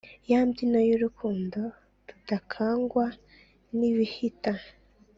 Ya 0.29 0.39
mbyino 0.47 0.79
y’urukundo 0.89 1.59
rudakangwa 2.07 3.05
n’ibihita 3.77 4.53